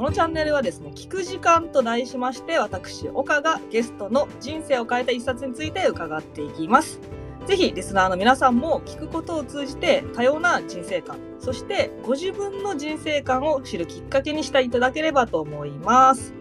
[0.00, 6.98] このチャンネルはですね、聞く時間と題しまして、私、岡がゲストの人生を変えた一冊について伺っていきます。
[7.46, 16.32] ぜひ、リスナーの皆さんも聞くことを通じて多様な人生観、そしてご自分の人生観を知るきっかけにしていただければと思います。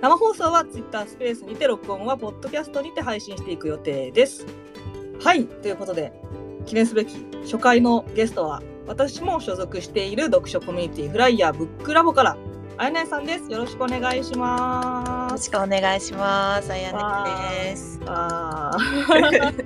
[0.00, 4.46] 生放送は Twitter スペースにて、録音はポッドキャストにて配信していく予定です。
[5.20, 6.12] はい、ということで、
[6.64, 12.36] 記念すべき初回のゲストは、私も所属している読書コミュニティフライヤーブックラボから、
[12.80, 13.50] あやねさんです。
[13.52, 15.32] よろしくお願いしよます。
[15.34, 16.72] ろしくお願いします。
[16.72, 16.98] あやね
[17.72, 18.00] です。
[18.06, 19.58] あー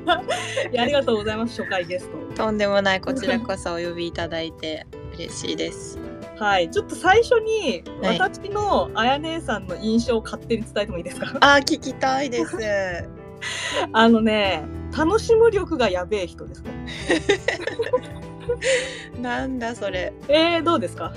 [0.73, 2.45] いやありがとうございます、初回ゲスト。
[2.45, 6.01] とんでもないこちらこそお呼びいただいて嬉しいです。
[6.41, 11.37] はい、ちょっと最初にはい私のあやねさんの印象を勝手に伝えてもいいですか？
[11.41, 12.57] あー聞きたいです。
[13.93, 14.65] あのね、
[14.97, 16.87] 楽しむ力がやべえ人ですね。
[19.23, 20.13] なんだそれ。
[20.27, 21.13] えー、どうですか？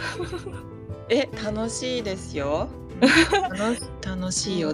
[1.09, 2.67] え楽しいですよ。
[4.05, 4.73] 楽しいよ。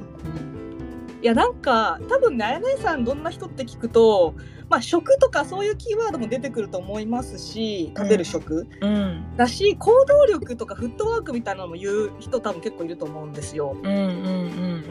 [1.21, 4.35] いやなんか多分ねあやねさんどんな人って聞くと、
[4.73, 13.77] まあ、食とかそういうキーワードも出てくると思いますし食べる食、うんだし行動力とかフットワークみたいなのも言う人多分結構いると思うんですよ。
[13.79, 13.89] うんう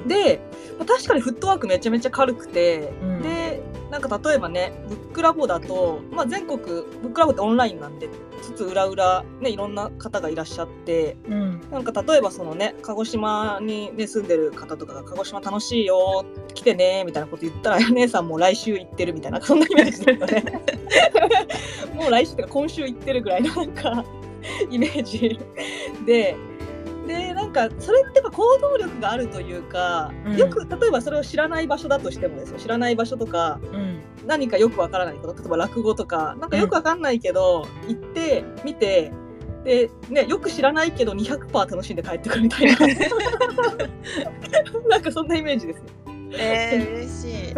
[0.05, 0.41] んで、
[0.79, 3.23] まあ確かにフットワークめちゃめちゃ軽くて、うん。
[3.23, 3.61] で
[3.91, 8.09] なんか例えばねブックラボだと、まあ、全国ブックラボってオンラインなんで
[8.41, 11.35] つつ裏裏ねいろんな方がいらっしゃってうん。
[11.35, 20.45] うんなんか例えばそのね鹿児島に、ね、住んでる方とかが「鹿児島楽しいよ来てね」みたいなこと言ったら姉さんもう来週行ってるみたいなそんなイメージですよね。
[21.95, 24.05] もう来週とか今週行ってるぐらいのなんか
[24.71, 25.39] イメージ
[26.07, 26.37] で。
[27.07, 39.11] でなんかそれってやっぱ行動力があるというか、うんよく例えばそれを知らない場所だとしてもですよ知らない場所とかうん何かよくわからないこと例えば落語とかなんかよくわかんないけど、行って見て
[39.65, 42.77] で、ね、よく知らないけど200%楽しんで帰ってくるみたいな
[44.89, 45.89] なんかそんなイメージですね。
[46.39, 47.55] えー、嬉しい。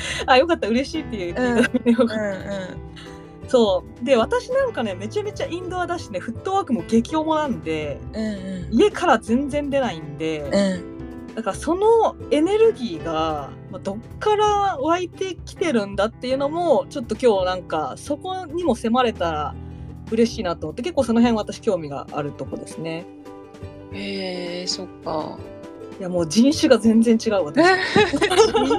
[0.26, 2.38] あよかった嬉しいっていう聞いただけでよかったうんうん
[3.48, 10.96] そうで私なんかねめちゃめちゃインドアだしねフットワークも激重なんでうんうん家から全然出ないんで、うん
[11.36, 19.54] だからそのエネルギーがまあどっから湧いてきてるんだっていうのもちょっと今日なんかそこにも迫れたら
[20.10, 23.04] 嬉しいなと思って結構その辺私興味があるとこですね。
[23.92, 25.38] へえー、そっか。
[25.98, 27.64] いやもう人種が全然違う私。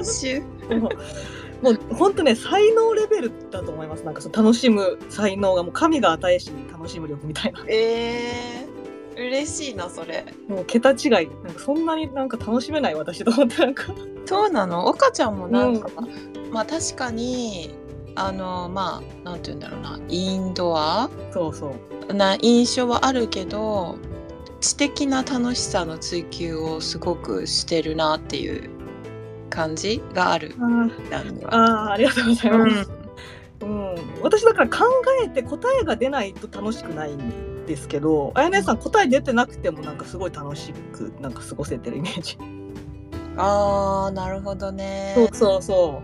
[0.02, 0.80] 人種。
[1.60, 4.04] もう本当ね才能レベルだと思います。
[4.04, 7.64] なんかその楽しむ才能がもう神が与えし楽しむ力みたいな。
[7.68, 10.24] えー、嬉しいなそれ。
[10.46, 11.10] もう桁違い。
[11.10, 13.86] なんかそんなになんか楽しめない私と思ってなんか。
[14.24, 14.86] そうなの？
[14.86, 15.90] 岡ちゃんもなんか、
[16.52, 17.74] まあ確かに
[18.14, 19.98] あのまあなんて言うんだろうな。
[20.08, 21.10] インドア？
[21.32, 21.74] そうそ
[22.08, 22.14] う。
[22.14, 23.96] な印象はあるけど
[24.60, 28.70] 知的な楽しさの追求をすごくしてるなっていう
[29.50, 30.54] 感じがある。
[30.60, 30.64] あ。
[31.50, 32.90] あーありがとうございます、
[33.62, 33.94] うん。
[33.94, 34.84] うん、私だから考
[35.24, 42.38] えて答えが出ないと楽しくないんですけどあやねさん答え出てなくてもなんかすごい楽しくなんか過ごせてるイメージ。
[43.36, 45.14] あーなるほどね。
[45.16, 46.02] そうそうそ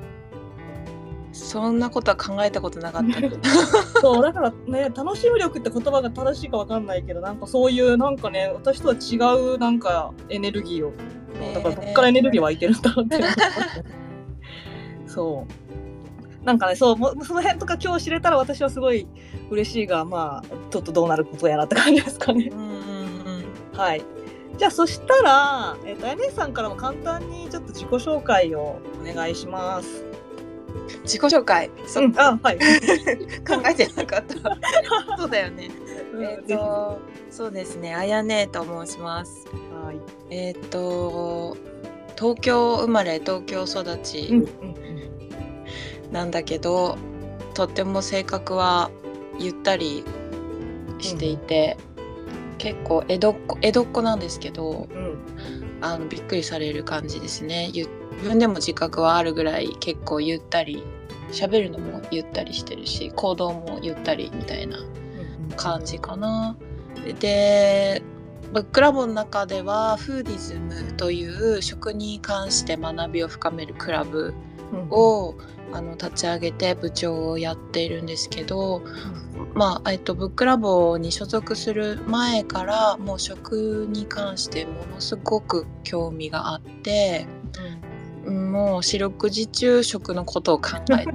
[1.34, 3.20] そんなことは考えたことなかった。
[4.00, 9.16] そうだからね楽しむ力って言葉が正しいかわかんないけどなんかそういうなんかね私とは違
[9.54, 10.92] うなんかエネルギーを
[11.54, 13.20] だからどっからエネルギー湧いてるんだろうって
[15.06, 15.46] そ
[16.42, 19.08] うなんかねそうその辺とか今日知れたら私はすごい
[19.50, 22.50] 嬉しいがまあちょっとどうなることやらって感じですかね。
[22.52, 22.74] うんうんうん
[23.76, 24.04] はい。
[24.56, 30.04] じゃあそしたら、えっ、と、あやねさんからも簡単にちょっと自己紹介をお願いします。
[31.02, 31.70] 自己紹介。
[31.86, 32.58] そ、うん、あ、はい。
[33.46, 34.36] 考えてなかった。
[35.18, 35.70] そうだよね。
[36.18, 36.98] えっ、ぜひと
[37.30, 37.94] そうですね。
[37.94, 39.46] あやねと申します。
[39.82, 39.96] はい。
[40.30, 41.56] えっ、と
[42.16, 44.48] 東京生まれ東京育ちうん、うん、
[46.12, 46.96] なんだけど、
[47.54, 48.90] とっても性格は
[49.38, 50.04] ゆったり
[51.00, 51.76] していて、
[52.58, 55.18] 結構江戸っ子江戸っ子なんですけどうん、
[55.84, 57.86] あのびっくりされる感じですねゆ
[58.16, 60.82] 自分でも自覚はあるぐらい結構ゆったり
[61.30, 65.50] 喋るのもゆったりしてるし行動もゆったりみたいなうん。
[65.56, 66.56] 感じかな。
[67.20, 68.02] で
[68.52, 74.32] ブックラボの中ではフーディズムという食に関して学びを深めるクラブ
[74.72, 75.34] うん、を
[75.72, 78.82] あの立ち上げて部長をやっているんですけど、
[79.54, 87.26] まあえっと、ブックラボに所属する前からもう食に関してものすごく興味があって
[88.24, 88.52] うん。
[88.52, 91.12] もう四六時中食のことを考えて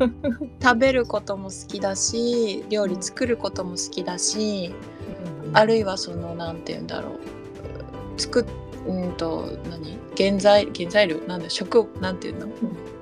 [0.62, 4.74] 食べることも好きだし料理作ることも好きだし、
[5.46, 7.12] うん、あるいはそのなんて言うんだろ
[8.16, 8.44] 作っ
[8.86, 9.98] うんと何？
[10.16, 11.18] 原材原材料？
[11.26, 11.50] なんだ？
[11.50, 12.48] 食なんていうの？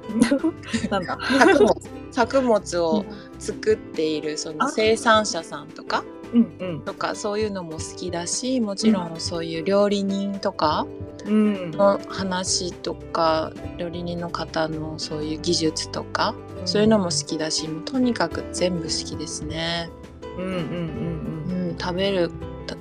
[0.91, 1.19] なんだ。
[1.39, 1.75] 作物
[2.11, 3.05] 作物を
[3.39, 6.81] 作っているその生産者さんとかうんうん。
[6.81, 10.87] とかそういうのも好きだしもちろんそういう料理人とか
[11.27, 11.71] うん。
[11.73, 16.35] の話とか料理人の方のそういう技術とか
[16.65, 19.91] そういうのも好きだしもうとにかく全部好きですね。
[20.37, 22.31] うんうんうんうん、食べる、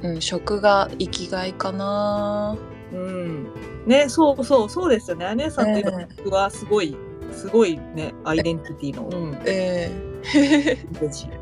[0.04, 2.58] うん、食が生きがいかな。
[2.94, 3.00] うん。
[3.00, 3.48] うん
[3.86, 5.34] ねそうそうそうですよね。
[5.36, 6.96] 姉さんという僕はすごい
[7.32, 11.10] すごいねアイデンティティの、うん、えー。
[11.10, 11.28] ジ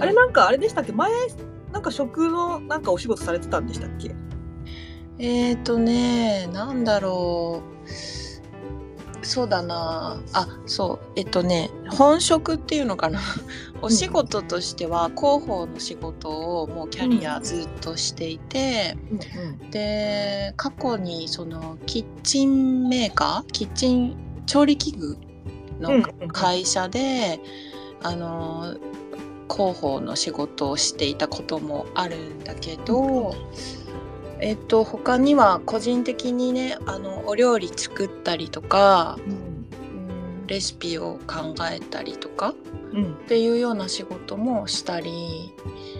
[0.00, 0.92] あれなんかあれでしたっけ？
[0.92, 1.10] 前
[1.72, 4.14] なんか食のなんかお仕事されてたんでしたっけ？
[5.18, 7.90] えーとねなんだろう。
[9.24, 10.20] そうだな。
[10.32, 10.98] あそう。
[11.14, 13.20] えっとね本職っていうのかな。
[13.80, 18.96] お仕事としては広報の仕事をもうキャリアずっとしていて、
[19.60, 19.70] うん。
[19.70, 23.52] で過去にそのキッチンメーカー？
[23.52, 25.18] キッチン調理器具
[25.80, 27.40] の会社で、
[28.02, 28.76] あの
[29.50, 33.34] 広報の仕事をしていたこともあるんだけど、
[34.40, 39.32] えっと他には個人的にねあのお料理作ったりとか、うん。
[39.32, 39.34] う
[40.44, 42.54] ん、レシピを考えたりとか
[42.92, 43.12] うん。
[43.12, 45.52] っていうような仕事もしたり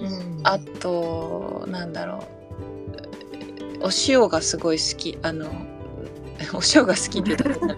[0.03, 0.41] うん。
[0.43, 2.25] あとなんだろ
[3.81, 5.47] うお塩がすごい好きあの
[6.55, 7.77] お塩が好きって言った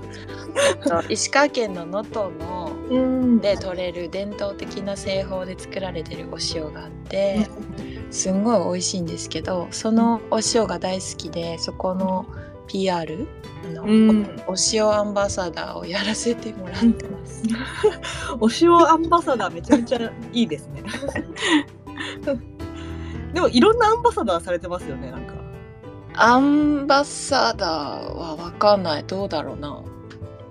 [1.09, 3.39] 石川県の能登のうん。
[3.41, 7.49] で取れる伝統的な製法で作られてるお塩があって
[8.11, 12.27] すんごい美味しいんですけどそのお塩が大好きでそこの
[12.69, 13.27] PR
[13.65, 14.43] あの、うん。
[14.47, 17.43] お塩アンバサダーをやらせてもらってます。
[18.41, 20.83] お塩アンバサダーめちゃめちゃいいですね。
[23.33, 25.35] でもいろんなアンバサダーされてますよねなんか。
[26.15, 29.05] アンバサダーはわかんない。
[29.05, 29.83] どうだろうな。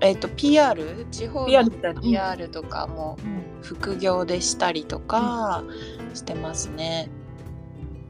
[0.04, 1.70] えっ、と PR 地方の
[2.02, 3.18] PR とかも
[3.62, 5.64] 副業でしたりとか
[6.14, 7.10] してますね。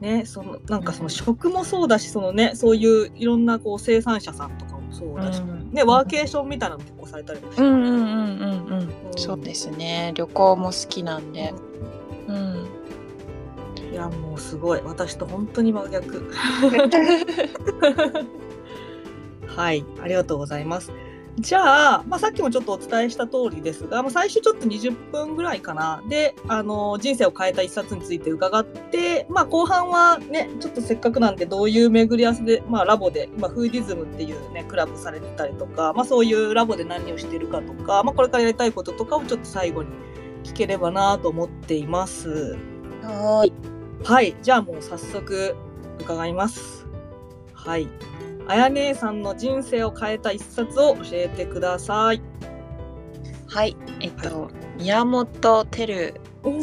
[0.00, 8.78] ねそのなんかその食もそうだしそのねそういういろんなこう生産者さんとかもそうだし、うんねワーケーションみたいなのも結構されたりもして、うんうんうんうんうん。
[8.78, 10.12] うんそうですね。
[10.14, 11.54] 旅行も好きなんで。
[12.26, 12.66] うん。
[13.94, 16.28] いやもうすごい私と本当に真逆
[19.46, 20.90] はいありがとうございます
[21.40, 39.88] じゃあ、まあ、さっきもちょっとお伝えした通りですが、まあ、最初ちょっと20分ぐらいかなであの人生を変えた一冊について伺って、まあ、後半はねちょっとせっかくなんでどういう巡り合わせで、まあ、ラボで今フーディズムっていうねクラブされてたりとか、まあ、そういうラボで何をしてるかとか、まあ、これからやりたいこととかをちょっと最後に
[40.44, 42.56] 聞ければなと思っています。
[43.02, 43.52] はい。
[44.04, 45.56] はい、じゃあもう早速
[45.98, 46.86] 伺います。
[47.54, 47.88] はい。
[48.46, 52.22] あや姉さんの人生を変えた一冊を教えてください。
[53.46, 53.76] はい。
[54.00, 56.14] えっと、宮本照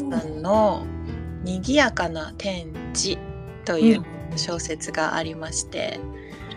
[0.10, 0.86] さんの
[1.44, 3.18] 「にぎやかな天地」
[3.66, 4.04] という
[4.36, 6.00] 小説がありまして、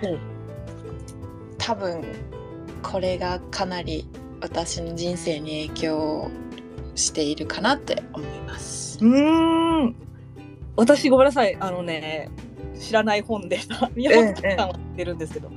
[0.02, 0.34] うん
[1.66, 2.04] 多分
[2.82, 4.06] これがかなり
[4.42, 6.30] 私の人生に影響
[6.94, 8.98] しているかなって思います。
[9.02, 9.96] うーん。
[10.76, 11.56] 私ごめんなさい。
[11.58, 12.28] あのね、
[12.84, 13.90] 知らない本でした。
[13.94, 15.50] 宮本さんは知ってるんですけど、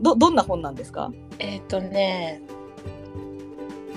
[0.00, 1.10] どどんな本なんですか？
[1.38, 2.42] えっ、とね、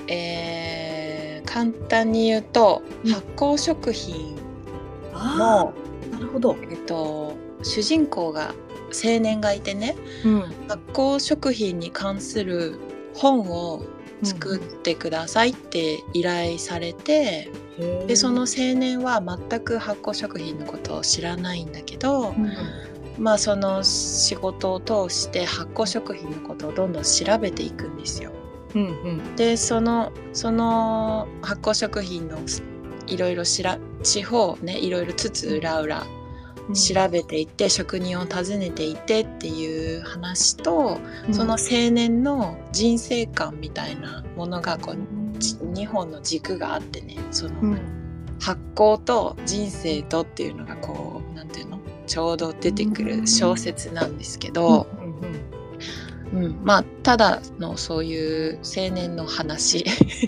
[0.08, 4.36] えー簡単に言うとうん発酵食品
[5.13, 6.56] あの、あ、なるほど。
[6.70, 8.53] えっと、主人公が
[8.91, 10.41] 青年がいてねうん。
[10.67, 12.79] 発酵食品に関する
[13.15, 13.84] 本を
[14.24, 17.50] 作ってくださいって依頼されて、
[18.07, 22.51] でその青年は全く発酵食品のことを知らないんだけど、うん
[23.17, 28.31] まあその仕事を通して発酵食品のことをどんどん調べていくんですよ。
[28.75, 32.38] うんうんでそのその発酵食品の
[33.07, 36.16] いろいろしら地方をねいろいろつつ裏裏うん。
[36.74, 41.33] 調べていって職人を訪ねていってっていう話と、うん。
[41.33, 44.97] その青年の人生観みたいなものがこう
[45.39, 47.17] じ2本の軸があってね。
[47.31, 47.79] そのうん。
[48.39, 51.79] 発酵と人生とっていうのがこうなんていうの？
[52.05, 54.88] ちょうど出てくる小説なんですけど、
[56.34, 56.60] うん。
[56.63, 59.88] まあただのそういう青年の話。
[59.89, 60.27] ス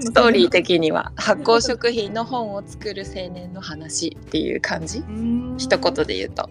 [0.00, 5.02] ストーリー的には発酵食品の本を作る青年の話っていう感じ。
[5.58, 6.48] 一言で言うと。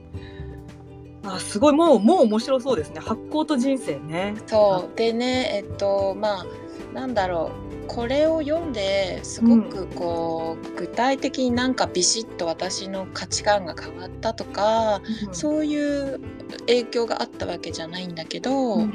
[1.23, 1.73] あすごい。
[1.73, 2.99] もうもう面白そうですね。
[2.99, 4.35] 発酵と人生ね。
[4.47, 4.97] そう。
[4.97, 6.45] でねえっとまあ
[6.93, 16.19] なんだろうこれを読んですごくこう、具体的になんかビシッと私の価値観が変わったとか、そういう
[16.67, 18.93] 影響があったわけじゃないんだけど、うん。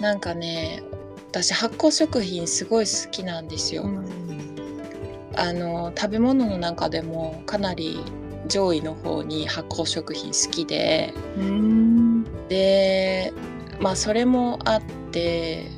[0.00, 0.82] なんかね
[1.28, 3.84] 私発酵食品すごい好きなんですよ。
[5.36, 8.00] あの食べ物の中でもかなり
[8.48, 11.14] 上位の方に発酵食品好きで。
[11.36, 12.24] うん。
[12.48, 13.32] で
[13.78, 14.82] まあそれもあっ
[15.12, 15.77] て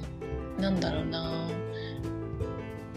[0.61, 1.49] なんだろうな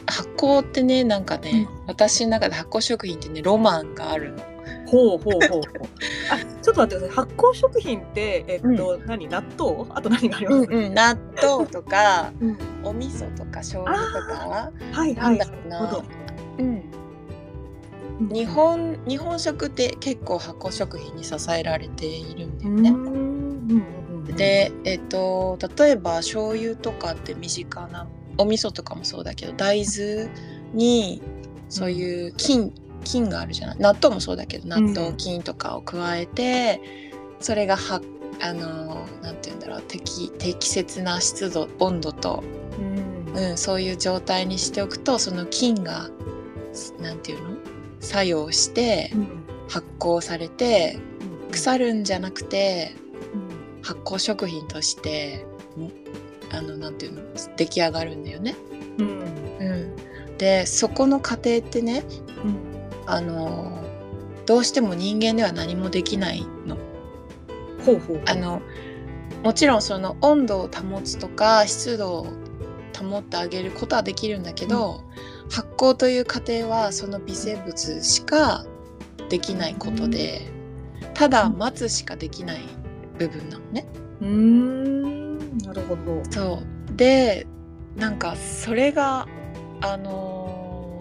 [0.05, 4.43] 発酵ってねなんかね、私の中で発酵食品ってねロマンがあるの。
[4.85, 5.61] ほうほうほうほう。
[6.29, 7.25] あ、ちょっと待ってください。
[7.25, 10.57] 発酵食品って、えっと、何、納豆、あと何があります？
[10.57, 14.71] うんうん、納豆とかうんお味噌とか醤油とか？
[14.91, 15.15] はいはい。
[15.15, 16.03] なんだろうな。
[16.59, 16.83] うん、
[18.29, 22.89] 日本日本食って結構発酵食品に支えられているんだよね。
[22.89, 23.11] うんうん
[23.71, 23.83] うん
[24.25, 30.29] で、えっと例えば醤油とかって身近なお味噌とかもそうだけど大豆
[30.73, 31.21] に
[31.69, 33.77] そういう菌菌があるじゃない？
[33.79, 36.81] 納豆もそうだけど納豆菌とかを加えて、
[37.39, 38.01] それがは
[38.41, 42.43] あのなんて言うんだろう適適切な湿度温度と、
[42.79, 43.35] うん。
[43.35, 46.09] うん、そういう状態にしておくとその菌が
[47.01, 47.57] なんていうの？
[47.99, 49.27] 作用してうん。
[49.69, 50.97] 発酵されて
[51.45, 51.51] うん。
[51.51, 53.02] 腐るんじゃなくてうん
[53.83, 55.45] 発酵食品として
[55.77, 55.91] ん。
[56.55, 57.21] あのなんていうの
[57.57, 58.55] 出来上がるんだよね。
[58.97, 59.07] うん。
[59.59, 62.03] うん、でそこの過程ってね
[62.43, 62.55] うん。
[63.05, 63.83] あの
[64.45, 66.77] どうしても人間では何もできないの。
[67.85, 68.21] ほうほう。
[68.25, 68.61] あの
[69.43, 72.27] もちろんその温度を保つとか湿度を
[72.97, 75.03] 保ってあげることはできるんだけど、
[75.51, 78.65] 発酵という過程はその微生物しか
[79.29, 80.49] できないことで、
[81.13, 82.61] ただ待つしかできない
[83.17, 83.85] 部分なのね。
[84.21, 86.21] うーん、なるほど。
[86.29, 87.47] そうで
[87.95, 89.27] なんかそれが
[89.81, 90.39] あの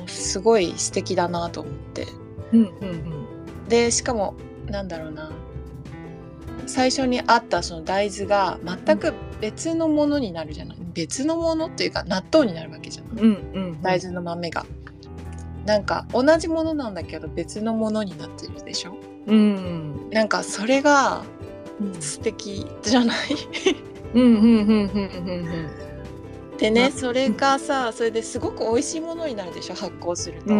[0.07, 2.07] ーすごい素敵だなと思って
[2.53, 3.69] うんうんうん。
[3.69, 4.35] でしかも
[4.67, 5.31] なんだろうな
[6.67, 10.79] 最初にあったその大豆が全く別のものになるじゃない？
[10.93, 13.83] 別のものっていうか納豆になるわけじゃないうんうん。
[13.83, 14.67] 大豆の豆が。
[15.65, 18.97] なんか同じものなんだけど別のものになってるでしょ？
[19.27, 20.11] うん。
[20.11, 21.32] なんかそれがうん
[22.01, 23.19] 素敵じゃない？
[24.15, 25.71] うんうんうんうんうん
[26.59, 30.55] でねなそれがさそれですごく美味しいものになるでしょ発酵すると。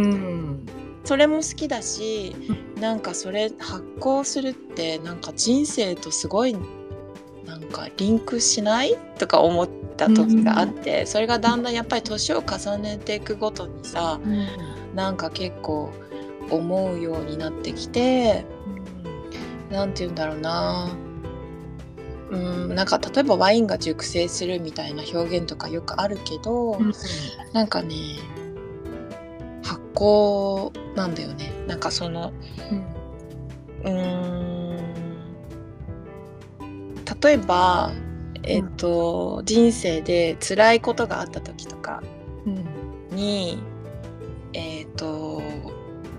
[1.05, 2.37] それも好きだし
[2.81, 6.57] なんかそれ発酵するってなんか人生とすごい
[7.45, 8.97] なんかリンクしない？
[9.19, 14.21] とか思った時があって、それがだんだんやっぱり年を重ねていくごとにさ
[14.95, 15.91] なんか結構
[16.51, 18.45] 思うようになってきて
[19.71, 20.97] なんて言うんだろうな
[22.33, 22.37] う
[22.73, 26.93] んなんか例えばワインが熟成するみたいな表現とかよくあるけど、うん。
[27.53, 27.95] なんかね
[29.63, 31.53] 発酵なんだよね。
[31.69, 32.33] なんかその
[33.85, 34.77] うーん
[37.23, 37.93] 例えば
[38.45, 42.03] えっ、と、人生で辛いことがあった時とか
[42.45, 43.17] うん。
[43.17, 43.63] に
[44.53, 45.41] えっ、と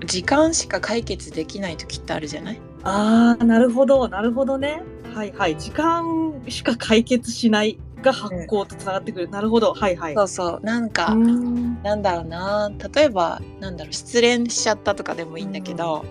[0.06, 2.62] 時間しか解決できない時ってあるじゃない？
[2.84, 4.84] ああ、なるほど、なるほどね。
[5.14, 5.58] はいはい。
[5.58, 9.30] 時間しか解決しないが発酵とつながってくる。
[9.30, 9.74] なるほど。
[9.74, 10.16] はいはい。
[10.16, 16.06] そうそうなんか、うんなんだろうな例えばなんだろう失恋しちゃったとかでもいいんだけど、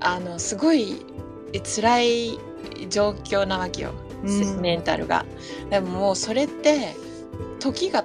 [0.00, 1.04] あのすごい
[1.52, 2.38] え辛い
[2.88, 3.92] 状況なわけよ、
[4.24, 5.24] うんメンタルが。
[5.70, 6.94] でももうそれって
[7.58, 8.04] 時が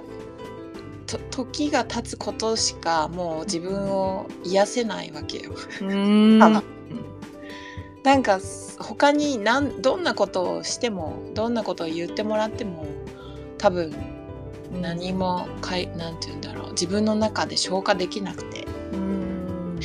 [1.06, 5.52] と時が経つことしかもう自分を癒せないわけよ。
[5.80, 6.38] うん。
[8.04, 8.40] あなんか
[8.78, 12.86] 他になんどんなことをしてもどんなことを言ってもらっても
[13.58, 13.94] 多分
[14.80, 19.80] 何もかいなんて言うんだろう自分の中で消化できなくて、うん。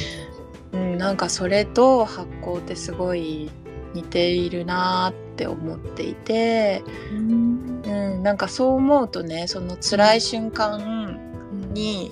[0.74, 3.50] うん、なんかそれと発酵ってすごい
[3.94, 7.82] 似ているなーって思っていて、うん。
[7.86, 7.90] う
[8.20, 11.20] ん、なんかそう思うとねその辛い瞬間
[11.74, 12.12] に、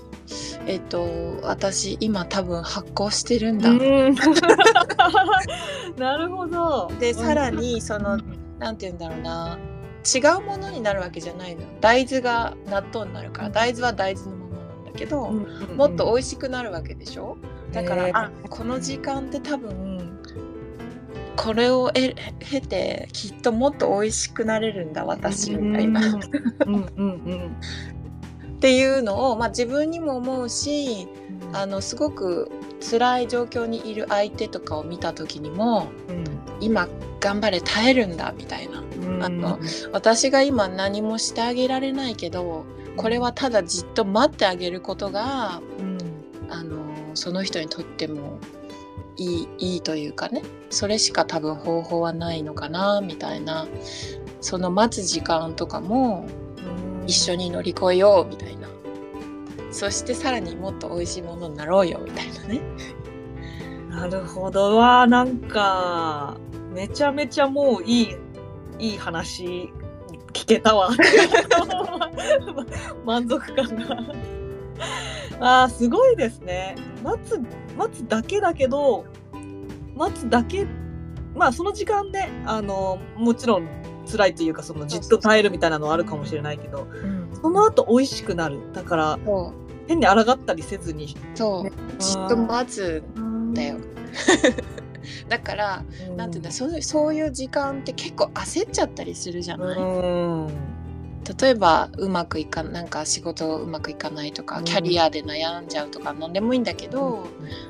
[0.66, 4.16] えっと私今多分発酵してるんだ、うん。
[5.98, 6.92] なるほど。
[7.00, 8.18] でさらにその
[8.60, 9.58] なんて言うんだろうな。
[10.04, 11.62] 違うものになるわけじゃないの。
[11.80, 15.34] 大豆が納豆になるから大豆は大豆のままなんだけど、う
[15.74, 17.38] んもっと美味しくなるわけでしょ？
[17.72, 20.20] だから、へーあこの時間って多分
[21.36, 26.20] これをえ経てきっともっと美味しくなれるんだ私みたいな、っ
[26.66, 27.56] うんうんうん
[28.60, 31.08] ていうのを、まあ、自分にも思うし
[31.54, 35.88] あのすごく辛い状況にいる相手とかを見た時にも
[36.60, 36.88] 今
[37.20, 38.82] 頑張れ耐えるんだみたいな。
[38.82, 39.24] うん。
[39.24, 39.60] あの
[39.92, 42.66] 私が今何もしてあげられないけど
[42.98, 45.98] これはただじっと待ってあげることがうん。
[46.50, 46.82] あの
[47.14, 48.40] その人にとっても
[49.18, 53.68] いいいいというかねそれしか多分方法はないのかなみたいな
[54.42, 56.28] その待つ時間とかも
[57.08, 58.68] 一緒に乗り越えようみたいな
[59.72, 62.62] そしてさらにもっと美味しいものになろうよみたいなね。
[63.90, 64.78] なるほど。
[64.78, 66.38] わあなんか
[66.74, 68.16] めちゃめちゃもういい
[68.80, 69.72] いい話
[70.34, 70.90] 聞けたわ。
[73.06, 73.98] 満足感が。
[75.40, 76.76] あーすごいですね。
[77.04, 77.40] 待つ
[77.78, 79.06] 待つだけだけど
[79.96, 80.68] 待つだけ
[81.36, 83.68] まあその時間であのもちろん
[84.10, 86.88] 辛いというかそのじっと耐えるみたいなのはあるかもしれないけど
[87.42, 88.60] その後美味しくなる。
[88.74, 89.54] だからそ
[89.92, 91.06] 変に抗ったりせずに。
[91.06, 91.72] うそう。
[92.00, 93.04] じっと待つ。
[93.20, 93.78] んだよ。
[95.30, 95.84] だから
[96.16, 100.48] なんていうんだそういうそういう時間って結構焦っちゃったりするじゃない、うん。
[101.40, 104.64] 例えばうまくいかなんか仕事うまくいかないとか、うん。
[104.64, 107.28] キャリアで悩んじゃうとか何でもいいんだけど、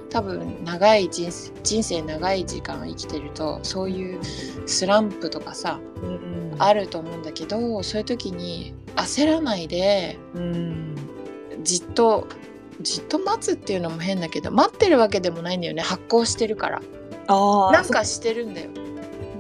[0.09, 4.19] 多分長い人生人生長い時間生きてるとそういう
[4.67, 6.41] スランプとかさうん。
[6.59, 10.95] あると思うんだけどそういう時に焦らないでうん
[11.63, 12.27] じっと
[12.81, 15.81] じっと待つっていうのも変だけど待ってるわけでもないんだよね。
[15.81, 16.81] 発行してるから。
[17.27, 18.69] ああなんかしてるんだよ。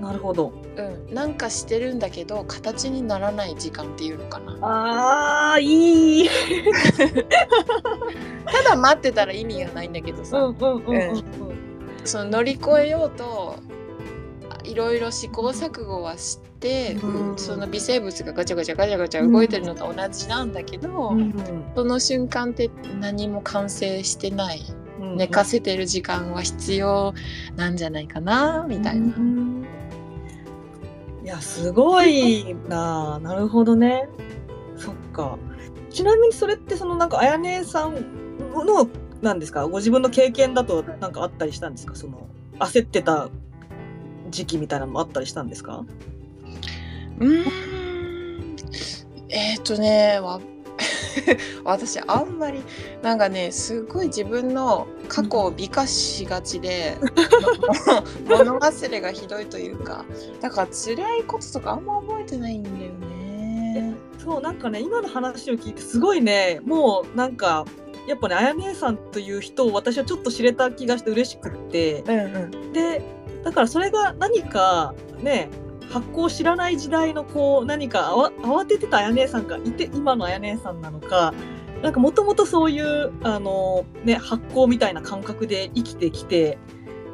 [0.01, 0.53] なるほど。
[0.77, 1.13] うん。
[1.13, 4.57] なんかしてるんだけど形にならない時間っていうのかな。
[4.61, 6.29] ああいい。
[8.45, 10.95] ただ待ってたら意味がないんだけどさ、うんうんうん。
[10.95, 11.23] うん。
[12.03, 13.55] その乗り越えようと
[14.63, 17.37] いろいろ試行錯誤はして、うん。
[17.37, 21.33] その微生物がガチャガチャガチャガチャ動いてるのと同じなんだけど、うん
[21.75, 24.61] その瞬間って何も完成してない。
[24.99, 27.13] うん寝かせてる時間は必要
[27.55, 29.15] なんじゃないかなみたいな。
[29.15, 29.65] うん
[31.23, 33.15] いやすごいな。
[33.15, 34.07] あなるほどね。
[34.75, 35.37] そっか。
[35.89, 37.95] ちなみにそれってそのなんかあやねさん
[38.53, 38.87] の
[39.21, 39.67] なんですか？
[39.67, 41.95] ご自分の経験だとなんかあったりしたんですか？
[41.95, 42.27] その
[42.59, 43.29] 焦ってた
[44.31, 45.83] 時期みたいなのもあったりしたんですか？
[47.19, 48.55] うーん
[49.29, 50.39] えっ、とねわ
[51.63, 52.61] 私あんまり
[53.01, 56.97] なんかねすごい自分の過去を美化しがちで
[58.27, 60.05] 物忘れがひどいというか
[60.41, 63.93] だから辛いこととかあんま覚えてないんだよね。
[64.17, 67.65] そうなんかね今の話を聞いてすごいねもうなんか
[68.11, 73.01] やっぱねあやねさんという人を私はちょっと知れた気がして嬉しくってうんうんで
[73.43, 75.49] だからそれが何かね
[75.89, 81.33] 発行知らない時代のこう何か慌ててたあやねさんがいて今のあやねさんなのか
[81.81, 86.57] なんかもともとそういうあの、ね、発行みたいな感覚で生きてきて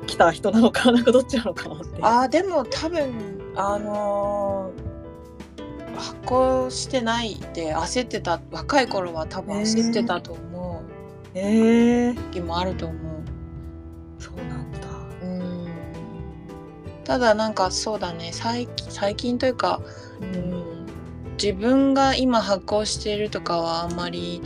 [0.07, 1.99] きた人なのか なんかどっちなのかなって。
[2.01, 3.13] あでも多分
[3.55, 4.97] あのー
[5.97, 10.41] 発行してないで焦ってた若い頃は多分焦ってたと思
[11.33, 13.23] えー、時もあると思う。
[14.19, 14.79] そうなんだ。
[15.21, 15.67] うん
[17.03, 19.81] ただなんかそうだね最近最近というか、
[20.21, 20.85] うん、
[21.41, 24.41] 自分が今発行しているとかはあんまり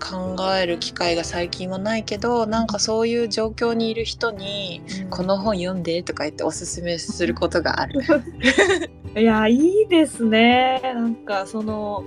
[0.00, 8.00] 考える機会が最近はないけどなんかそういう状況にいる人に「この本読んで」とか言っておすすめすることがある。
[9.16, 12.04] いやいいですねなんかその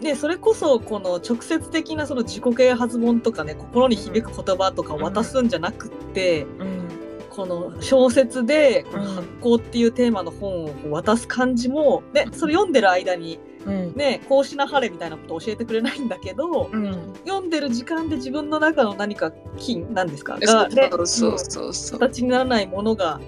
[0.00, 6.88] ねそれこそこの直接的なその自己啓発本とかね心に響く言葉とかを渡すんじゃなくって、うん。
[7.30, 9.14] この小説でこのうん。
[9.16, 13.94] 発行っていうテーマの本を渡す感じも、ね、それ読んでる間にうん。
[13.94, 17.12] ねこうしなはれみたいなことを教えてくれないんだけどうん。
[17.26, 20.38] 読んでる時間で自分の中の何か金なんですか？
[20.38, 23.20] が、ね、そうそうそう形にならないものが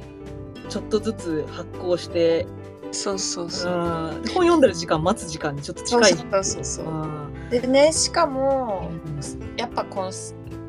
[0.68, 2.46] ちょっとずつ発行して
[2.92, 3.72] そうそうそう。
[3.72, 3.80] うん。
[3.80, 6.12] 本読んでる時間待つ時間にちょっと近い。
[6.12, 7.06] そうそうそうう。
[7.06, 7.50] ん。
[7.50, 8.90] でねしかも
[9.56, 10.12] やっぱこの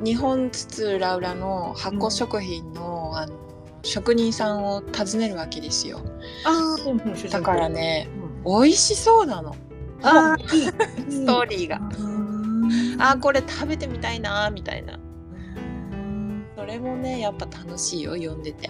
[0.03, 3.35] 日本津々浦々の発酵食品の,、あの
[3.83, 6.01] 職人さんを訪ねるわけですよ。
[6.45, 6.75] あ
[7.29, 8.09] だからね
[8.45, 8.61] うん。
[8.63, 9.55] 美味しそうなの。
[10.01, 10.37] あ
[11.09, 12.97] ストーリーが、うん。
[12.99, 14.99] あーこれ食べてみたいなみたいな。
[16.55, 18.69] それもねやっぱ楽しいよ読んでて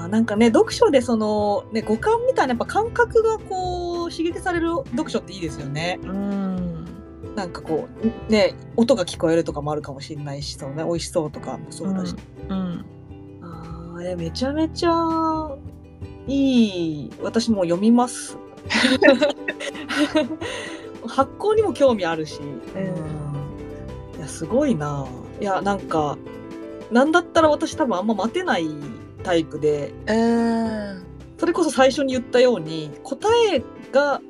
[0.00, 5.98] あーなんかね読書でその、ね、五感みたいなやっぱ感覚がこう刺激される読書っていいですよね。
[6.02, 6.86] うん。
[7.36, 7.88] なんかこ
[8.28, 12.14] うね音が聞こえるとかもあるかもしれないしそうね美味しそうとかもそうだし、
[12.48, 12.84] うん。
[13.42, 14.90] あーえめちゃめちゃ
[16.26, 17.10] いい。
[17.22, 18.36] 私も読みます。
[21.06, 24.18] 発酵にも興味あるし、うん。
[24.18, 25.06] いやすごいな。
[25.40, 26.18] いやなんか
[26.90, 28.68] なんだったら私多分あんま待てない
[29.20, 31.06] タイプでうん
[31.38, 34.20] それこそ最初に言ったように答えが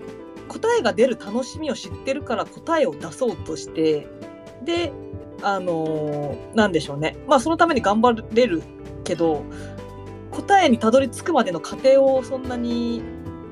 [0.48, 4.06] 答えが出る楽しみを知ってるから答えを出そうとして
[4.64, 4.92] で
[5.42, 8.62] あのーなんでしょうねまあそのために頑張れる
[9.04, 9.44] けど
[10.30, 13.02] 答えにたどり着くまでの過程をそんなに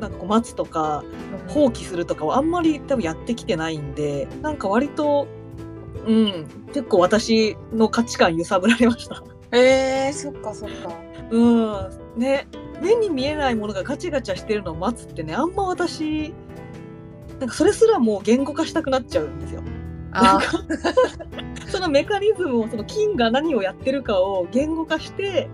[0.00, 1.02] なんかこう待つとか
[1.48, 5.26] 放棄するとかはあんまり多分やってきてないんでなんか割と
[6.06, 9.22] うん結構私の価値観揺さぶられました。
[9.50, 11.07] えー、そっかそっか。
[11.30, 12.46] うんね
[12.80, 16.34] 目に見えないものがガチャガチャしてるのを待つってねあんま私
[17.38, 19.62] なんかそれすらもう言語化したくなっちゃうんですよ。
[20.10, 20.40] あ
[21.68, 25.48] そのメカニズムをその菌が何をやってるかを言語化して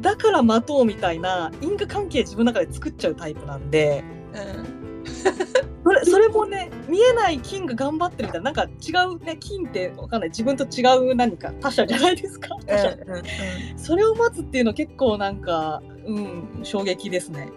[0.00, 4.02] だから待とうみたいな因果関係自分の中で作っちゃうタイプなんで
[4.34, 4.77] うん。
[5.84, 10.28] それそれもね見えない菌が頑張ってるみたいななんか違うね菌ってわかんない。
[10.30, 12.48] 自分と違う何か他者じゃないですか？
[12.66, 13.22] 他者うんうん。
[13.78, 17.50] それを待つっていうの結構なんかうん衝撃ですね。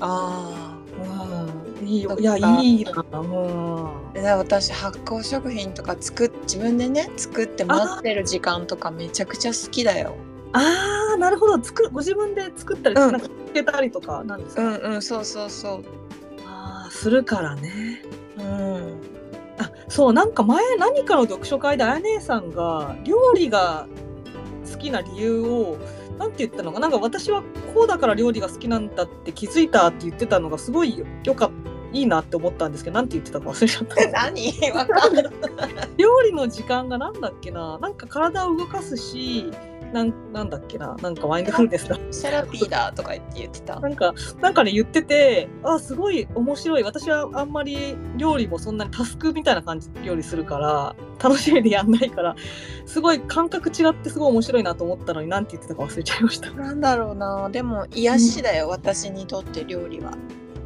[0.00, 0.76] あ
[1.80, 1.88] うん。
[1.88, 2.40] いいよいやい
[2.80, 2.92] いな。
[3.20, 4.22] うん。
[4.38, 10.14] 私発酵食品とか作っ自分でね作って待ってる時間とかめちゃくちゃ好きだよ。
[10.52, 11.62] あーなるほど。
[11.64, 13.12] 作ご自分で作ったり、うん。
[13.12, 15.84] なんかつけたりとかなんですか、うんうんそうそうそう。
[16.94, 18.02] するからね。
[18.38, 19.00] うん。
[19.58, 23.86] あそうなんか前何かの読書会であや姉さんが料理が
[24.70, 25.76] 好きな理由を
[26.18, 26.88] なんて言ったのかな？
[26.88, 27.42] んか私は
[27.74, 31.50] こうだから料理が好きなんだって気づいたって言ってたのがすごいよよか
[31.92, 34.10] いいなって思ったんですけどなんて言ってたか忘れちゃった。
[34.10, 34.52] 何？
[34.74, 35.24] わかんない。
[35.96, 37.78] 料理の時間がなんだっけな？
[37.78, 39.50] なんか体を動かすし
[39.94, 40.96] なんなんだっけな？
[41.00, 43.78] なんかマインドフルネスだセラピーだとか言って言ってた。
[43.78, 46.82] なんか、なんかね、言ってて、あ、すごい面白い。
[46.82, 52.34] 私はあんまり料理もそんなにタスクみたいな感じで料理するから、楽しみでやんないから、
[52.86, 56.50] すごい感覚違ってすごい面白いなと思ったのに、なんて言ってたか忘れちゃいました。
[56.50, 60.18] なんだろうなでも癒しだよ、私にとって料理は。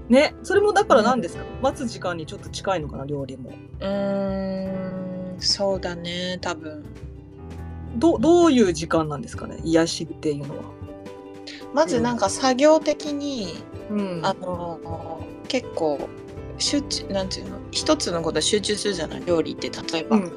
[0.09, 3.51] ね、それもだから何ですか、待つ時間にちょっと近いのかな、料理も。
[3.81, 6.83] うーんそうだね多分。
[7.97, 10.65] どどういう時間なんですかね、癒しっていうのは。
[11.75, 13.55] まずなんか作業的に、
[13.91, 14.21] うん。
[14.25, 16.09] あの結構
[16.59, 17.59] 集中なんていうの？
[17.71, 19.25] 一つのこと集中するじゃない？
[19.25, 20.33] 料理って例えば、うん。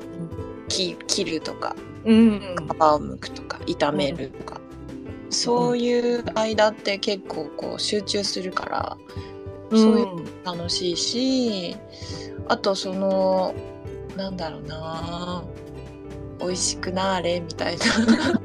[0.68, 2.40] き切るとかうん。
[2.40, 4.62] 皮を剥くとか炒めるとか、
[5.30, 8.98] そういう間って結構こう集中するから
[9.70, 9.82] うん。
[9.82, 10.08] そういう
[10.46, 11.76] 楽しいし
[12.48, 13.54] あとその
[14.16, 15.44] なんだろうな
[16.42, 17.86] 美味しくなーれみたいな。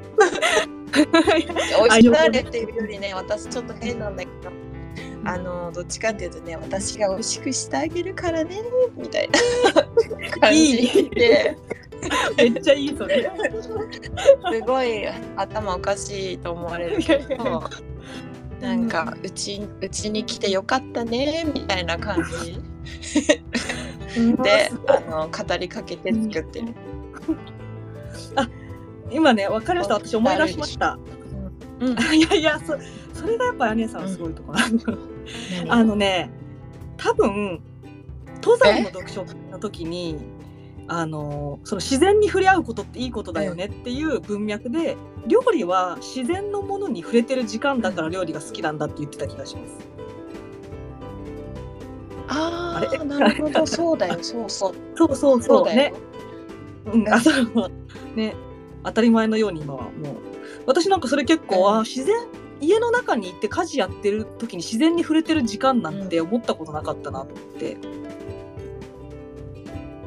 [0.93, 4.51] 美味しくなーれっていうよりね私ちょっと変なんだけど。
[5.25, 8.63] あのどっちかっていうとね私が美味しくしてあげるからね
[8.97, 9.41] みたいな。
[10.41, 11.57] 感じで。
[12.37, 13.29] めっちゃいい、それ。
[14.53, 17.65] すごい頭おかしいと思われるけど。
[18.61, 22.59] なんかうちうちに来てよかったねみたいな感じ。
[24.43, 26.75] であの語りかけて作ってる。
[29.11, 29.95] 今ね、わかりました。
[29.95, 30.99] 私思い出しました。
[31.81, 32.77] うん、 いやいや、そ
[33.19, 35.71] それがやっぱ姉さんのすごいところなん。
[35.71, 36.31] ああのね、
[36.97, 37.61] 多分
[38.43, 40.19] 登山の読書の時に、
[40.89, 49.97] あのその自然に触れ合うことっていいことだよねっていう文脈で、料理は自然のものに触れてる時間だから料理が好きなんだって言ってた気がします。
[52.29, 55.93] ああなるほどそうだよ そうそうそうそうそうね。
[56.93, 57.71] うん、あそう。
[58.17, 58.35] ね。
[58.85, 59.93] 当たり前のように今はもう。
[60.67, 61.79] 私なんかそれ結構、うん。
[61.79, 62.17] あ自然
[62.61, 67.77] 家の中に行って家事やってる時に自然に触れてる時間なんて思ったことなかったなと思って。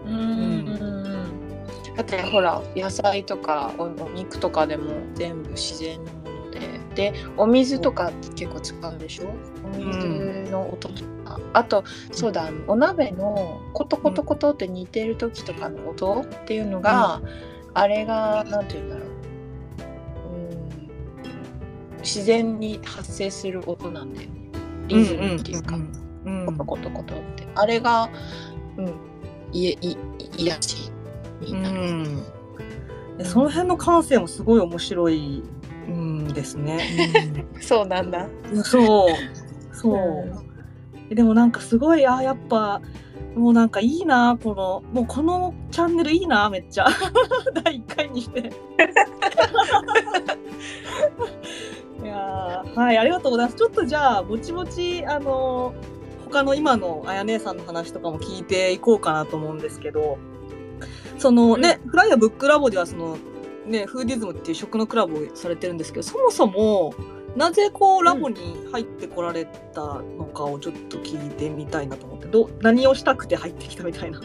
[0.05, 0.13] うん。
[0.13, 0.99] うん
[1.95, 6.59] だってほら野菜とかおお肉とかでも全部自然のもので。
[6.95, 9.25] でお水とか結構使うでしょ？
[9.65, 11.09] お水の音とか、
[11.53, 17.21] あとそうだお鍋のコトコトコトって煮てる時とかの音っていうのが、
[17.73, 19.07] あれがなんて言うんだろう。
[20.33, 20.37] う
[21.95, 21.99] ん。
[21.99, 24.35] 自然に発生する音なんだよね。
[24.87, 27.47] リズムっていうか、うんコトコトコトって。
[27.55, 28.09] あれが、
[28.77, 28.93] うん、
[29.51, 29.97] いえい
[30.37, 30.91] 癒し
[31.41, 32.23] になる、うん。
[33.17, 35.43] でその辺の感性もすごい面白い、
[35.87, 37.47] うん、ですね。
[37.61, 38.27] そうなんだ。
[38.51, 38.63] うん。
[38.63, 39.09] そう。
[39.75, 40.48] そう、
[41.09, 42.81] でもなんかすごいあやっぱ
[43.35, 46.87] もうなんかいいなこのもうこのチャンネルいいなめっちゃ
[47.63, 48.51] 第1回にして。
[52.01, 53.57] いやーはいありがとうございます。
[53.57, 55.73] ちょっとじゃあぼちぼちあの
[56.25, 60.17] 他の今のあや姉さんの話とかも聞いていこうかなと思うんですけど
[61.17, 63.17] そのね、フライヤーブックラボではその
[63.65, 66.93] ねフーディズムっていう食のクラブをされてるんですけどそもそも
[67.39, 74.21] なぜこうラボに入ってこられたのかをちょっと聞いてみたいなと思ってど何をしたくて入ってきたみたいな。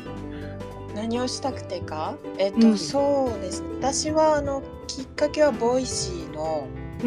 [0.96, 2.79] 何をしたくてかえっと、うん。
[2.79, 3.62] そうです。
[3.62, 6.66] ね私はあのきっかけは Voicy の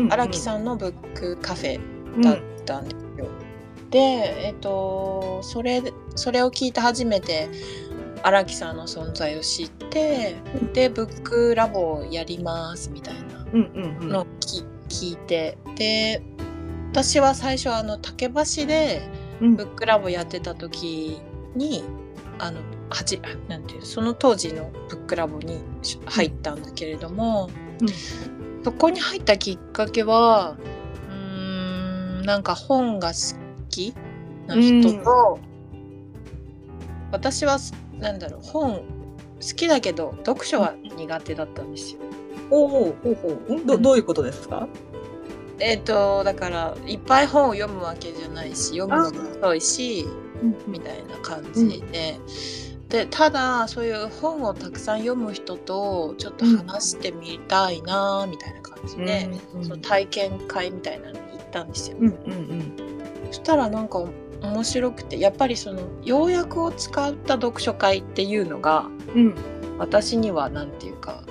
[0.09, 1.79] 荒木さんのブックカフェ
[2.17, 3.27] んだったんですよ。
[3.89, 5.81] でえっとそれ
[6.15, 7.49] それを聞いて初めて
[8.23, 10.37] 荒木さんの存在を知って
[10.73, 14.09] でブックラボをやりますみたいなうんうんうん。
[14.09, 15.57] のをき聞いて。
[15.75, 16.21] で
[16.91, 19.01] 私は最初あの竹橋で
[19.41, 19.55] うん。
[19.55, 21.21] ブックラボやってた時
[21.55, 21.83] に
[22.39, 27.49] あのはじなんていうその当時のブックラボにし入ったんだけれども、
[27.81, 27.87] うん。
[28.63, 30.57] そこに入ったきっかけは
[31.09, 33.93] うーんなんか本が好き
[34.47, 35.39] な人と、
[37.11, 37.59] 私は
[37.93, 38.81] なんだろう本好
[39.55, 42.01] きだけど読書は苦手だったんですよ。
[42.49, 43.53] おおほうほう。
[43.53, 43.65] ん。
[43.65, 44.67] どどういうことですか？
[45.59, 50.05] えっ、とだからいっぱい本を読むわけじゃないし読むのも遅いし
[50.67, 52.19] みたいな感じで、
[52.89, 61.97] でただそういう本をたくさん読む人とちょっと話してみたいなみたいな感じで、うんその体験会みたいなのに行ったんですよ。
[61.99, 62.71] うんうん
[63.31, 64.05] そしたらなんか
[64.43, 69.35] 面白くてやっぱりその要約を使った読書会っていうのがうんうん。
[69.79, 71.23] 私にはなんていうか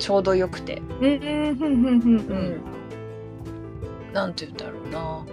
[0.00, 1.04] ちょうどよくて、うん。
[1.04, 1.12] うん。
[1.12, 2.60] うんうんうん
[4.12, 5.24] なんて言うんだろうな。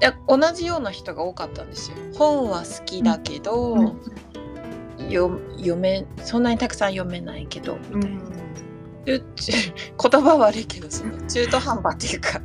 [0.00, 1.96] いや同じような人が多かったんですよ。
[2.14, 5.08] 本は好きだけど、うん。
[5.08, 8.20] よ読めそんなにたくさん読めないけどうん。
[9.06, 9.52] うち
[10.10, 12.40] 言葉悪いけどその中途半端っていうか。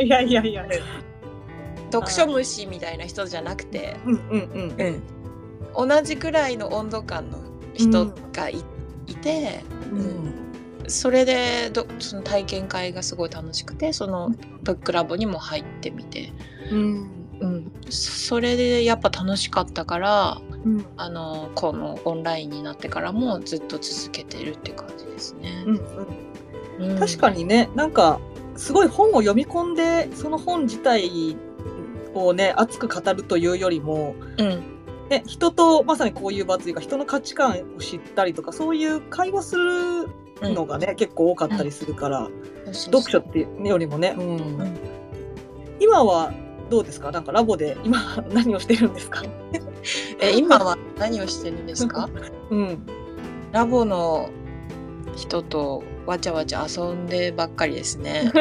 [0.00, 0.82] いやいやいやいや。
[1.90, 5.02] 読書虫みたいな人じゃなくて、うんうん
[5.76, 5.88] うん。
[5.88, 7.38] 同じくらいの温度感の
[7.74, 8.62] 人がい,、
[9.06, 10.39] いてうん
[10.90, 14.30] それでどその体験会がすごい楽しくてその
[14.62, 16.32] ブックラボにも入ってみて、
[16.70, 17.26] うん。
[17.40, 20.86] うん、それでやっぱ楽しかったからうん。
[20.96, 25.64] あのこのオンラインになってからもずっと続けてるって感じですね。
[25.66, 25.72] う
[26.84, 26.90] ん。
[26.90, 26.98] うん。
[26.98, 28.20] 確かにねなんか
[28.56, 31.36] すごい本を読み込んでその本自体
[32.14, 34.62] をね熱く語るというよりも、うん。
[35.08, 40.08] ね、人とまさにこういう場というか人の価値観を知ったりとかそういう会話する
[40.42, 42.28] のがね、結構多かったりするから、
[42.72, 44.36] 読書っていうよりもね、うん。
[44.36, 44.76] ん。
[45.80, 46.32] 今は
[46.70, 47.10] どうですか？
[47.10, 47.98] なんかラボで今
[48.32, 49.22] 何をしてるんですか？
[50.20, 52.08] え今は何をしてるんですか？
[52.50, 52.86] うん。
[53.52, 54.30] ラボの
[55.16, 58.30] 人とわちゃわちゃ遊んでばっかりですね。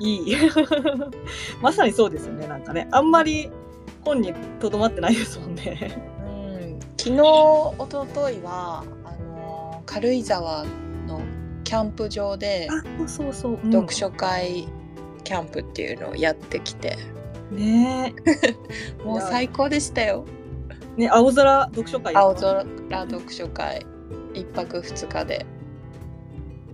[0.00, 0.36] いい。
[1.62, 2.88] まさにそうですよねなんかね。
[2.90, 3.50] あんまり
[4.04, 5.92] 本にとどまってないですもんね。
[6.26, 6.30] う
[6.76, 8.84] ん、昨日一昨日は
[9.88, 10.66] 軽井沢
[11.06, 11.22] の
[11.64, 13.72] キャンプ場であそうそう、うん。
[13.72, 14.68] 読書会
[15.24, 16.98] キャンプっていうのをやってきて、
[17.50, 18.14] ね。
[19.04, 20.26] もう最高でしたよ。
[20.96, 23.86] えね青空読書会や青空読書会。
[24.34, 25.46] 一泊二日で。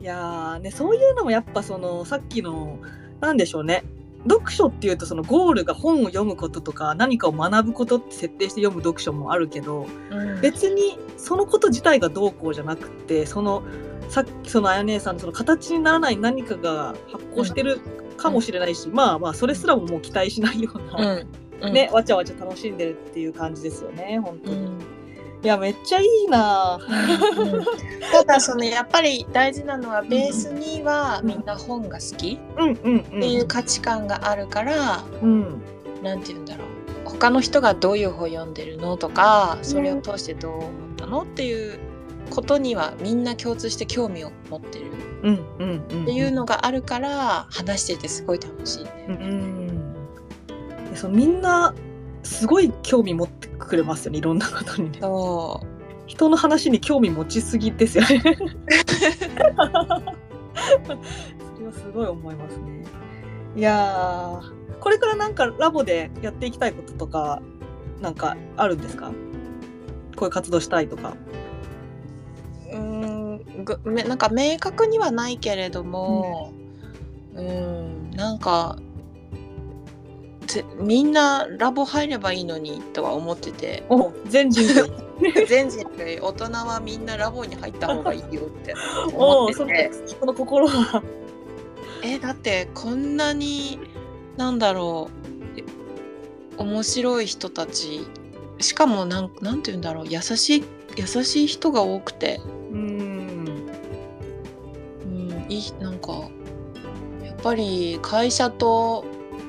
[0.00, 2.79] いやーねそういうのもやっぱそのさっきの
[3.20, 3.85] なんでしょうね
[4.29, 10.41] 読書っていうとそのゴールが本を読むこととか何かを学ぶことって設定して読む読書もあるけどうん。
[10.41, 13.63] 別にそのこと自体がどうこうじゃなくってその
[14.09, 17.81] さっきそのあや姉さんのその形にならない何かが発行してる
[18.17, 21.27] かもしれないし、まあまあそれすらももう期待しないよううな、ん。
[21.63, 21.73] うん。
[21.73, 24.84] ねわちゃわちゃ楽しんでるっていう感じですよね本当に。
[25.44, 26.78] うんいやめっちゃいいな。
[26.78, 27.64] うん。
[28.11, 32.38] ただそのやっぱり大事なのはベースにはみんな本が好き。
[32.38, 35.62] っていう価値観があるから、うん。
[36.02, 36.68] なんて言うんだろう。
[37.04, 41.78] 他の人がどういう本読んでるのとかそれを通してどう思ったのっていう
[42.30, 44.87] ことにはみんな共通して興味を持ってる。
[45.24, 49.16] っていうのがあるから話しててすごい楽しいんだようんう
[50.87, 50.90] ん。
[50.90, 51.74] でそのみんな
[52.25, 54.99] すごい興味持ってくれますよねいろんなことにね。
[55.01, 55.61] そ
[56.07, 58.23] 人の話に興味持ちすぎですよね。
[58.25, 58.29] そ
[61.61, 62.85] れはすごい思いますね。
[63.57, 67.41] いやーこれからなんかラボでやっていきたいこととか
[68.01, 69.13] なんかあるんですか？
[70.17, 71.15] こういう活動したいとか。
[72.73, 73.41] うん
[74.07, 76.53] なんか明確にはないけれども
[77.35, 78.85] うんなんかぜ
[80.79, 84.93] みんなラボ入ればいいのにとは思っててお全人類。
[85.47, 88.75] 全人類大人はみんなラボに入った方がいいよって
[89.14, 91.03] 思っててその心は。
[92.03, 93.79] えだってこんなに
[94.37, 95.09] なんだろ
[96.59, 98.07] う面白い人たち
[98.61, 100.64] しかもなんなんて言うんだろう優しい
[100.97, 102.40] 優しい人が多くて、
[102.73, 103.69] うん。
[105.05, 106.29] うん、いいなんか
[107.45, 109.05] ぱり会社と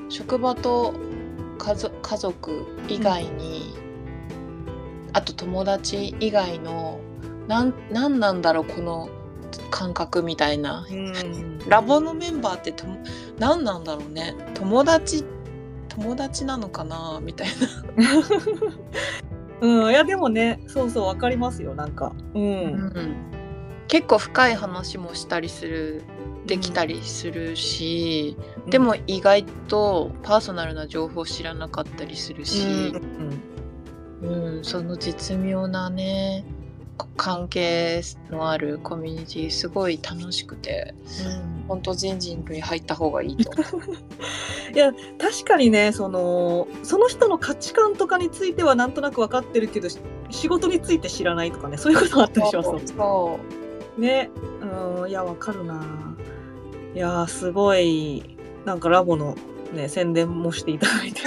[0.08, 0.94] 職場と
[1.58, 3.74] 家族以外に、
[5.12, 7.00] あと友達以外の
[7.48, 9.08] なんなんなんだろうこの
[9.70, 10.86] 感覚みたいな。
[10.90, 11.58] うん。
[11.68, 12.98] ラボのメンバーってとも
[13.38, 14.34] 何なんだろうね。
[14.54, 15.24] 友達
[15.88, 17.18] 友達なのかな？
[17.22, 17.48] みたい
[19.62, 22.12] うん、いやでもねそうそうわかりますよなんか。
[22.34, 22.92] うん、な、
[23.88, 26.02] 結構深い話もしたりする
[26.46, 28.36] できたりするし、
[28.68, 32.94] でも意外とパーソナルな情報知らなかったりするうんし、
[34.22, 36.44] うんその絶妙なね
[36.96, 40.94] こ関係のあるコミュニティすごい楽しくて
[41.68, 43.50] 本当全人類入った方がいいと。
[44.74, 49.98] いや確かにねそのその人の価値観とかについてはなんとなく分かってるけどし
[50.30, 53.38] 仕事について知らないとかねそういうことがあったりしますもんそ
[53.98, 54.00] う。
[54.00, 54.30] ね。
[55.00, 55.82] うんいやわかるな
[56.96, 59.36] いやすごいなんかラボの
[59.74, 61.20] ね宣伝もしていただいて。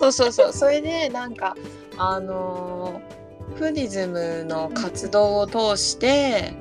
[0.00, 0.52] そうそうそう。
[0.52, 1.56] それでなんか
[1.98, 3.20] あのー
[3.56, 6.54] フーディズムの活動を通して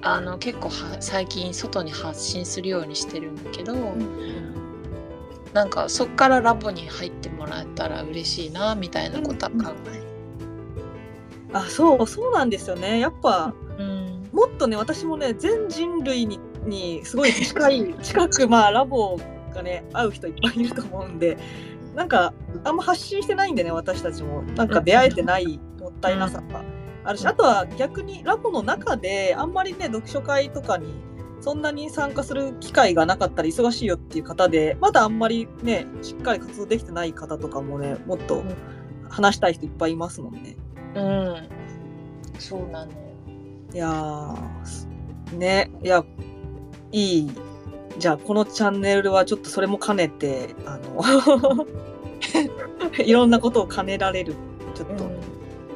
[0.00, 3.74] あの結構は最近外に発信するようにしてるんだけど、
[5.52, 10.02] なんかそっからラボに入ってもらえたら嬉しいなみたいなことは考え
[11.52, 12.98] あそうそうなんですよね。
[12.98, 14.28] やっぱうん。
[14.32, 19.18] もっとね私もね全人類ににすごい近い近くまあラボ
[19.54, 21.38] がね会う人いっぱいいると思うんで
[21.94, 24.42] なんかあんま発信してないんでね私たちも。
[24.42, 26.62] なんか出会えてないもったいなさが
[27.04, 27.28] あるし、うん。
[27.28, 30.92] あとは逆にラボの中であんまりね読書会とかに
[31.40, 38.44] そんなに参加する機会がなかったり忙しいよっていう方でまだあんまりねしっかり活動できてない方とかもねもっと
[39.08, 40.56] 話したい人いっぱいいますもんね。
[40.96, 41.48] うん。
[42.38, 42.98] そうなのよ。
[43.72, 46.04] いやーねいや
[46.96, 47.30] いい
[47.98, 51.66] じゃあこのチャンネルはちょっとそれも兼ねてあの
[52.96, 54.34] いろんなことを兼ねられる
[54.74, 55.04] ちょっと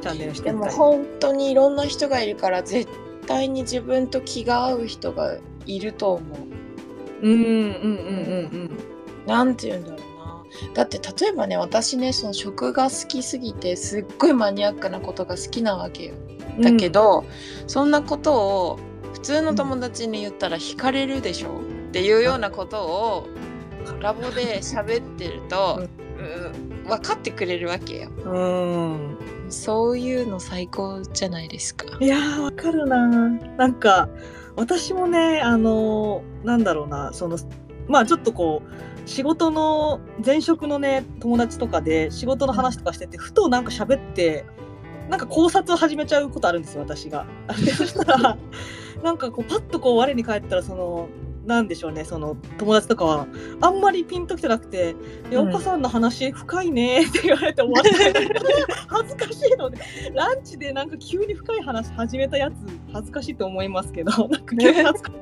[0.01, 0.75] チャンネルしてでもみたい。
[0.77, 2.91] 本当にいろんな人がいるから絶
[3.27, 6.39] 対に自分と気が合う人がいると思う。
[7.23, 7.53] うんうんうんう
[8.57, 8.71] ん
[9.27, 10.45] なんて言うんだろうな。
[10.73, 16.15] だって例えばね私ねその食が好きすぎてすっごいマニアックなことが好きなわけよ。
[16.57, 16.63] うん。
[16.63, 17.25] だけど、
[17.67, 18.79] そんなことを
[19.13, 21.61] 普通の友達に言ったら惹かれるでしょ？
[21.89, 23.29] っていうようなことを
[24.01, 25.83] ラボで喋ってると、
[26.19, 28.11] うん、分かってくれるわけよ。
[28.25, 29.19] うん。
[29.49, 31.87] そういうの最高じゃないですか。
[32.01, 34.09] いやーわかるななんか
[34.57, 37.37] 私もねあのなんだろうなその
[37.89, 44.45] まあちょっとこう仕事の前職のね友達とかで仕事の話とかしててふとなんか喋って
[45.09, 47.27] なんか考察を始めちゃうことあるんですよ私が。
[47.65, 48.39] で そしたら
[49.03, 51.09] なんかこうパッとこう我に返ったらその
[51.47, 53.27] なんでしょうねその友達とかは
[53.61, 54.95] あんまりピンときてなくて
[55.31, 58.35] 「いやうん岡さんの話深いね」って言われて終わって
[58.87, 59.79] 恥ずかしいので
[60.15, 62.55] ランチでなんか急に深い話始めたやつ
[62.93, 65.15] 恥ずかしいと思いますけど なんか急に恥ずかし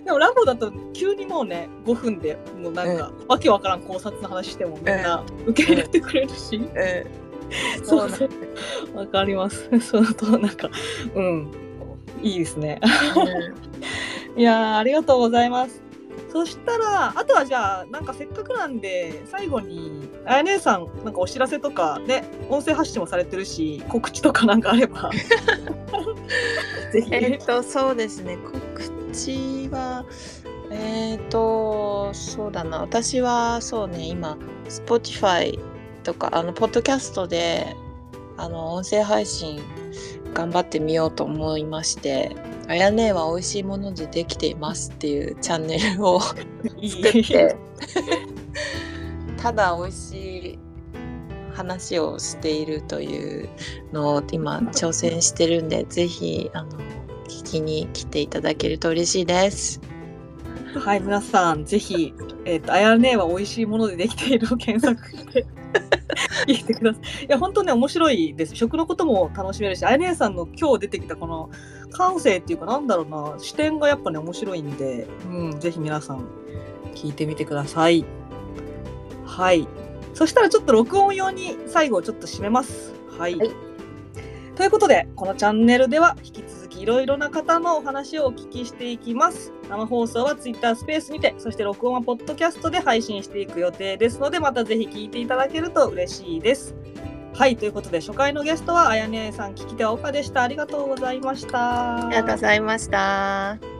[0.00, 0.04] い。
[0.04, 8.28] でもラボだと急にもうね5分でもうなんか、わけわからん考察の話してもみんな受け入れてくれるし、うん、そうそう。
[8.96, 9.70] わかります。
[9.80, 10.68] そのとなんか
[11.14, 11.52] うん
[12.22, 12.80] いいですね。
[14.36, 15.82] いやーありがとうございます。
[16.30, 25.10] そしたらあとはじゃあなんかせっかくなんで最後にあや姉さんなんかお知らせとかね音声発信もされてるし告知とかなんかあれば。
[26.92, 27.14] ぜひ。
[27.14, 28.38] えっとそうですね。
[28.38, 28.80] 告
[29.12, 30.06] 知は
[30.70, 32.80] えっ、とそうだな。
[32.80, 35.58] 私はそうね今 Spotify
[36.02, 37.76] とかあのポッドキャストで
[38.38, 39.60] あの音声配信
[40.34, 42.34] 頑張ってみようと思いまして
[42.68, 46.44] 「あやねは美味しいものでできています」っていうチャンネルを作っ
[47.22, 47.56] て
[49.36, 50.58] ただ美味しい
[51.54, 53.48] 話をしているという
[53.92, 56.70] のを今挑戦してるんでぜひあの
[57.28, 59.80] 聞きに来ていただけると嬉しいです。
[60.74, 62.14] はい皆さんぜひ
[62.46, 65.46] えっ、とあやねは美味しいものでできているを検索して
[66.46, 67.24] 聞いてください。
[67.24, 68.54] いや本当ね面白いです。
[68.54, 71.50] 食のことも楽しめるしあやねさんの今日出てきたこの
[71.90, 76.26] 感性っていうかなんだろうな視点がやっぱね面白いんで、うん、ぜひ皆さん
[76.94, 78.04] 聞いてみてください。
[79.24, 79.66] はい。
[80.14, 82.92] そしたらちょっと録音用に最後ちょっと締めます。
[83.18, 83.50] はい、はい。
[84.54, 96.74] ということでこのチャンネルでは引き続きいろいろな方のお話をお聞きしていきます生放送は Twitter スペースにてそして録音はポッドキャストで配信していく予定ですのでまたぜひ聞いていただけると嬉しいです。
[97.32, 100.42] はいということで初回のゲストはあやねさん聞き手は岡でした。
[100.42, 102.06] ありがとうございました。
[102.06, 103.71] ありがとうございました。